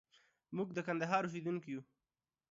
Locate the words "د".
0.73-0.79